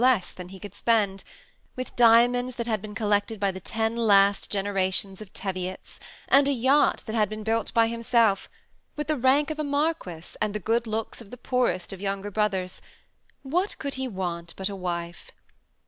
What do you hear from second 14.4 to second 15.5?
but a wife